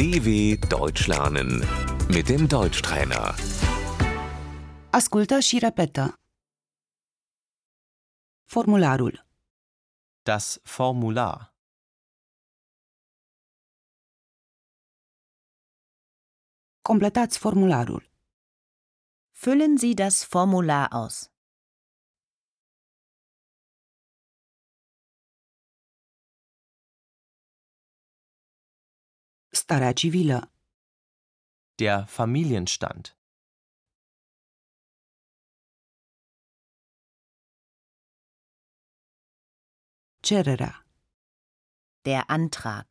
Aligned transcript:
DW 0.00 0.56
Deutsch 0.68 1.06
lernen 1.06 1.50
mit 2.08 2.26
dem 2.26 2.46
Deutschtrainer. 2.46 3.34
Ascultă 4.90 5.38
și 5.38 5.58
repetă. 5.58 6.20
Formularul. 8.44 9.26
Das 10.22 10.58
Formular. 10.62 11.54
Completați 16.82 17.38
formularul. 17.38 18.10
Füllen 19.30 19.76
Sie 19.76 19.94
das 19.94 20.24
Formular 20.24 20.88
aus. 20.92 21.30
Starea 29.70 29.92
civilă. 29.92 30.52
Der 31.74 32.06
Familienstand. 32.06 33.04
Cererea. 40.20 40.86
Der 42.02 42.22
Antrag. 42.26 42.86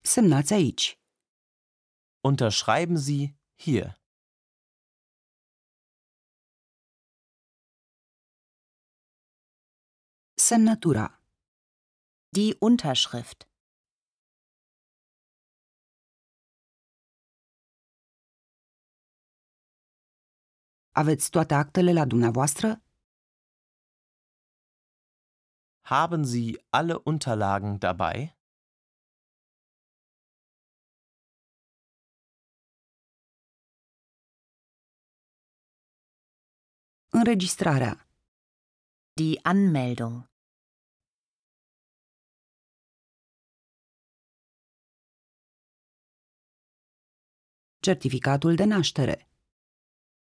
Semnați 0.00 0.52
aici. 0.52 0.98
Unterschreiben 2.20 2.96
Sie 2.96 3.38
hier. 3.54 3.99
Semnătura. 10.50 11.06
Die 12.36 12.56
Unterschrift. 12.60 13.40
Aveți 20.90 21.30
toate 21.30 21.54
actele 21.54 21.92
la 21.92 22.06
dumneavoastră? 22.06 22.68
Haben 25.80 26.22
Sie 26.24 26.66
alle 26.68 26.94
Unterlagen 27.04 27.78
dabei? 27.78 28.38
Înregistrarea. 37.08 38.08
Die 39.12 39.38
Anmeldung. 39.42 40.29
Certificatul 47.86 48.54
de 48.54 48.64
naștere. 48.64 49.28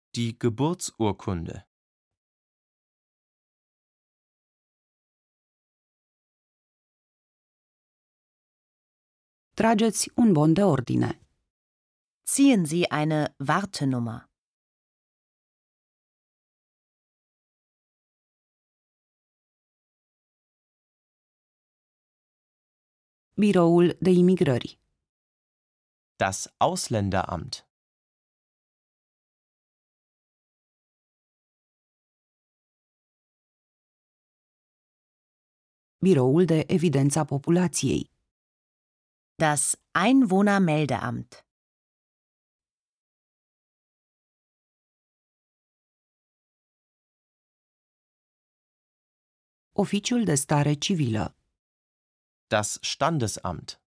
Die 0.09 0.37
Geburtsurkunde. 0.37 1.69
Trageți 9.53 10.11
un 10.15 10.33
bon 10.33 10.53
de 10.53 10.63
ordine. 10.63 11.21
Ziehen 12.25 12.65
Sie 12.65 12.85
eine 12.89 13.35
Wartenummer. 13.47 14.29
Biroul 23.33 23.97
de 24.01 24.09
imigrări. 24.09 24.78
Das 26.25 26.53
Ausländeramt. 26.57 27.53
Biroul 35.97 36.45
de 36.45 36.63
evidență 36.67 37.19
a 37.19 37.25
populației. 37.25 38.11
Das 39.35 39.75
Einwohnermeldeamt. 39.91 41.31
Oficiul 49.71 50.23
de 50.23 50.35
stare 50.35 50.73
civilă. 50.73 51.35
Das 52.47 52.77
Standesamt. 52.81 53.88